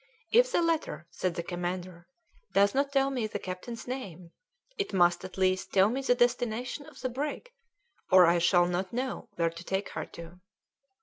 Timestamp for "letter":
0.63-1.05